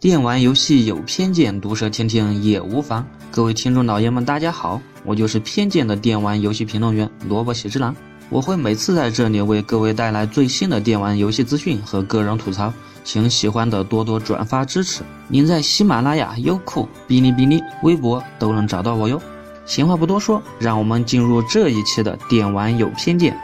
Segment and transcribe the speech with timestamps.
[0.00, 3.06] 电玩游戏有偏见，毒舌听听也无妨。
[3.30, 7.94] 各位听众老爷们，大家好，我就是偏见的电玩游戏评论员萝卜喜之郎。
[8.30, 12.72] 我会每次在这里为各位带来最新的电玩游戏资讯和个人吐槽，
[13.04, 15.02] 请喜欢的多多转发支持。
[15.28, 19.20] 您在喜马拉雅、优酷、哔哩哔哩、微博都能找到我哟。
[19.66, 23.38] 闲话不多说，让我们进入这一期的电玩有偏见。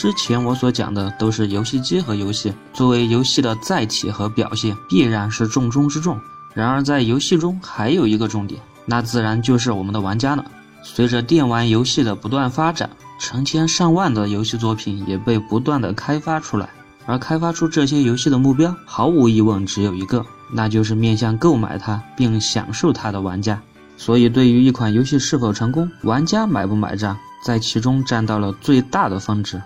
[0.00, 6.18] 之前我所讲的都是游戏机和游戏作为游戏的载体和表现，必然是重中之重。
[6.54, 10.42] 然而在游戏中还有一个重点，那自然就是我们的玩家了。
[10.82, 16.70] 随着电玩游戏的不断发展，成千上万的游戏作品也被不断的开发出来。
[17.04, 23.60] 而开发出这些游戏的目标，毫无疑问只有一个，那就是面向购买它并享受它的玩家。
[23.98, 27.14] 所以，对于一款游戏是否成功，玩家买不买账，
[27.44, 29.60] 在其中占到了最大的分值。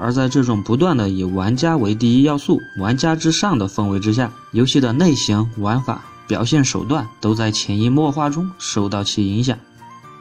[0.00, 9.58] 而在这种不断的以玩家为第一要素、玩家之上的氛围之下，游戏的类型、玩法、表现手段都在潜移默化中受到其影响。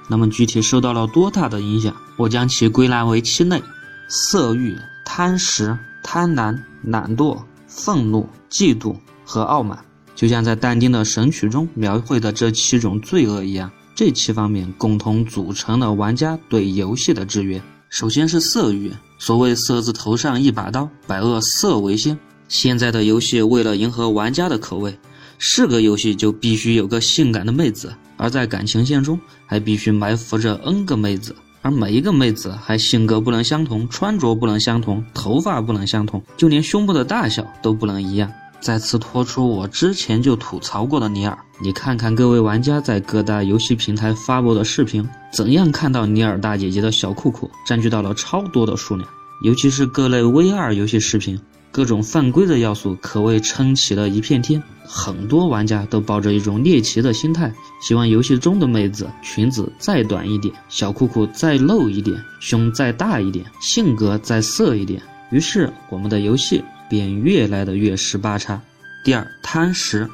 [0.09, 1.95] 那么具体受到了多大的影响？
[2.17, 3.61] 我将其归纳为七类：
[4.07, 7.37] 色欲、贪食、贪婪、懒惰、
[7.67, 9.77] 愤怒、嫉妒和傲慢。
[10.15, 17.61] 就像在但丁的《神曲》中描绘的这七种罪恶一样，这七方面共同组成了玩家对游戏的制约。
[17.89, 22.17] 首先是色欲，所谓“色字头上一把刀，百恶色为先”。
[22.49, 24.97] 现在的游戏为了迎合玩家的口味，
[25.37, 38.29] 是个游戏就必须有个性感的妹子，而在感情线中还必须埋伏着 N 个妹子，而每一个妹子还性格不能相同，穿着不能相同，头发不能相同，就连胸部的大小都不能一样。
[38.59, 49.07] 再次拖出我之前就吐槽过的尼尔，你看看各位玩家在各大游戏平台发布的视频，怎样看到尼尔大姐姐的小裤裤占据到了超多的数量？
[49.43, 51.39] 尤其是各类 VR 游戏视频，
[51.71, 54.61] 各种犯规的要素可谓撑起了一片天。
[54.83, 65.01] 很多玩家都抱着一种猎奇的心态，希望游戏中的妹子裙子再短一点，小裤裤再露一点，胸再大一点，性格再色一点。
[65.29, 66.63] 于是我们的游戏。
[66.89, 68.61] 便越来的越十八叉。
[69.03, 70.09] 第二，贪食。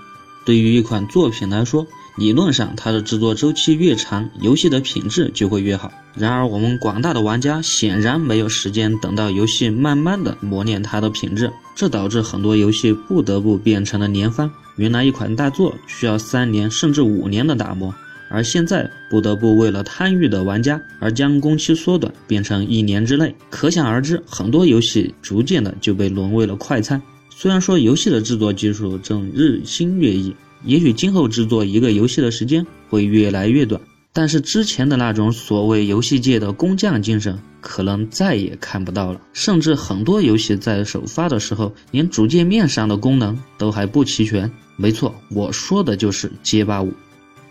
[0.46, 5.92] 对于一款作品来说，理论上它的制作周期越长，游戏的品质就会越好。
[6.16, 14.52] 然而，我们广大的玩家显然没有时间等到游戏慢慢的磨练它的品质，这导致很多游戏不得不变成了年番。
[14.76, 17.96] 原来一款大作需要三年甚至五年的打磨。
[18.34, 23.34] 而现在不得不为了贪欲的玩家而将工期缩短，变成一年之内。
[23.52, 27.00] 可想而知，很多游戏逐渐的就被沦为了快餐。
[27.30, 30.36] 虽然说游戏的制作技术正日新月异，
[30.66, 33.80] 也许今后制作一个游戏的时间会越来越短，
[34.12, 39.22] 但是之前的那种所谓游戏界的工匠精神可能再也看不到了。
[39.32, 44.52] 甚至很多游戏在首发的时候，连主界面上的功能都还不齐全。
[44.76, 46.92] 没错，我说的就是街霸五。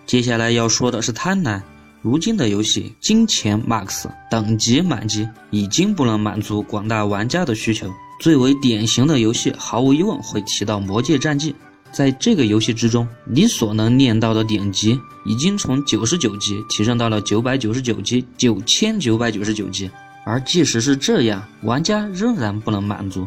[0.06, 1.60] 接下来要说的是贪婪。
[2.00, 7.88] 如今的游戏金钱 max 等级满级，已经不能满足广大玩家的需求。
[8.20, 11.52] 最为典型的游戏，毫无疑问会提到《魔界战记》。
[11.92, 19.90] 在这个游戏之中，你所能练到的顶级，已经从九十九级提升到了九百九十九级、九千九百九十九级。
[20.24, 23.26] 而即使是这样，玩家仍然不能满足。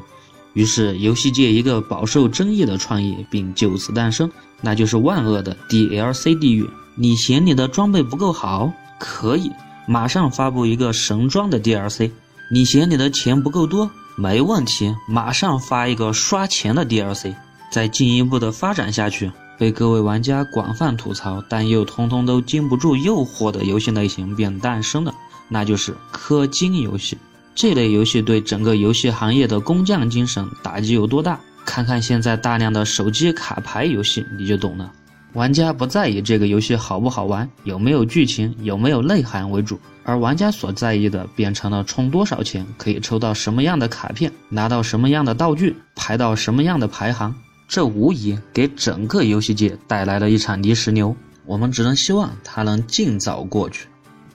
[0.56, 6.68] 于是，游戏界一个饱受争议的创意并就此诞生，那就是万恶的 DLC 地狱。
[6.96, 9.52] 你嫌你的装备不够好，可以
[9.86, 12.10] 马上发布一个神装的 DLC；
[12.50, 17.36] 你嫌你的钱不够多，没问题，马上发一个刷钱的 DLC。
[17.70, 25.14] 再进一步的发展下去，被各位玩家广泛吐槽，但又通通都经不住诱惑的游戏类型便诞生了，
[25.50, 27.18] 那就是氪金游戏。
[27.56, 31.40] 这类游戏对整个游戏行业的工匠精神打击有多大？
[31.66, 34.92] 看看现在大量的手机卡牌游戏，你就懂了。
[35.34, 47.34] 玩家不在意这个游戏好不好玩，有没有剧情，有没有内涵为主，而玩家所在意的变成了充多少钱可以抽到什么样的卡片，拿到什么样的道具，排到什么样的排行。
[47.68, 51.16] 这无疑给整个游戏界带来了一场泥石流。
[51.46, 53.88] 我们只能希望它能尽早过去。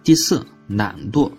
[0.02, 1.30] 第四，懒惰，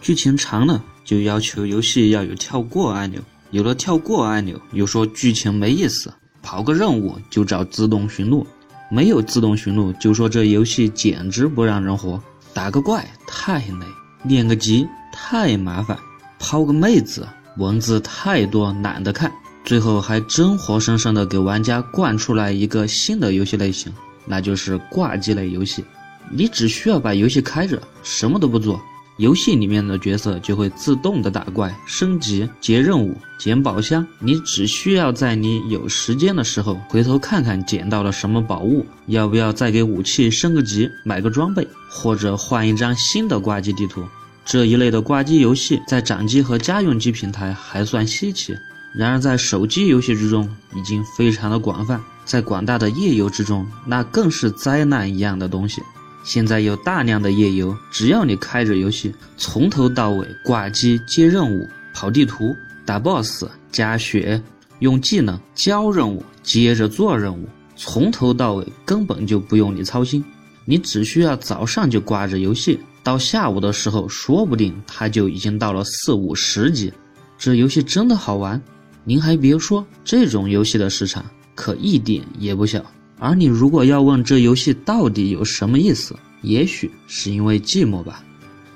[0.00, 0.82] 剧情长了。
[1.04, 3.20] 就要求游戏要有跳过按钮，
[3.50, 6.12] 有了跳过按钮，又说剧情没意思，
[6.42, 8.46] 跑个任务就找自动寻路，
[8.90, 13.86] 没有自动寻路就说这游戏简直不让人活，打个怪太累，
[14.24, 15.98] 练个级太麻烦，
[16.38, 17.26] 抛个妹子
[17.56, 19.32] 文字太多懒得看，
[19.64, 23.92] 最后还真活生生的给玩家灌出来一个新的游戏类型，
[24.24, 25.84] 那就是挂机类游戏，
[26.30, 28.80] 你只需要把游戏开着，什么都不做。
[29.20, 34.04] 游戏里面的角色就会自动的打怪、升级、接任务、捡宝箱。
[34.18, 44.02] 你只需要在你有时间的时候回头看看捡到了什么宝物，要不要再给武器升个级、买个装备，或者换一张新的挂机地图。
[44.42, 48.56] 这一类的挂机游戏在掌机和家用机平台还算稀奇，
[48.94, 55.82] 然而在手机游戏之中已经非常的广泛，在广大的夜游之中，那更是灾难一样的东西。
[56.22, 64.40] 现在有大量的夜游，只要你开着游戏，从头到尾挂机接任务、跑地图、打 BOSS、加血、
[64.80, 70.22] 用技能、交任务、接着做任务，从头到尾根本就不用你操心，
[70.64, 76.92] 你只需要早上就挂着游戏，到下午的时候，说不定它就已经到了四五十级。
[77.38, 78.60] 这游戏真的好玩，
[79.04, 81.24] 您还别说，这种游戏的市场
[81.54, 82.84] 可一点也不小。
[83.20, 88.24] 而你如果要问这游戏到底有什么意思，也许是因为寂寞吧。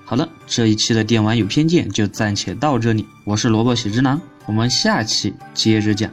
[0.04, 6.10] 好了，这一期的电玩有偏见就暂且到这里，我是萝卜喜之郎，我们下期接着讲。